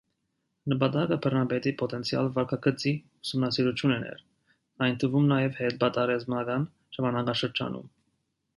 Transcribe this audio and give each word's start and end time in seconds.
Նպատակը 0.71 1.17
բռնապետի 1.25 1.73
պոտենցիալ 1.81 2.29
վարքագծի 2.37 2.93
ուսումնասիրությունն 3.25 4.07
էր, 4.13 4.23
այդ 4.87 4.97
թվում 5.05 5.31
նաև 5.35 5.63
հետպատերազմական 5.65 6.69
ժամանակաշրջանում։ 6.99 7.89